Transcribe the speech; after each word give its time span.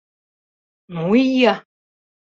Мо 0.95 1.11
ия?! 1.23 1.55